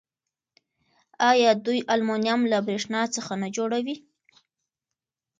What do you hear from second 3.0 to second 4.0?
څخه نه جوړوي؟